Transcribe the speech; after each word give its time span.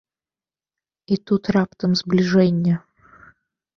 І 1.15 1.19
тут 1.31 1.43
раптам 1.57 1.91
збліжэнне! 2.03 2.75